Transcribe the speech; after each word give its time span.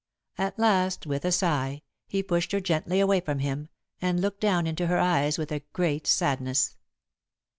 At 0.39 0.57
last, 0.57 1.05
with 1.05 1.25
a 1.25 1.31
sigh, 1.31 1.83
he 2.07 2.23
pushed 2.23 2.53
her 2.53 2.59
gently 2.59 2.99
away 2.99 3.19
from 3.19 3.37
him, 3.37 3.69
and 4.01 4.19
looked 4.19 4.39
down 4.39 4.65
into 4.65 4.87
her 4.87 4.97
eyes 4.97 5.37
with 5.37 5.51
a 5.51 5.59
great 5.73 6.07
sadness. 6.07 6.75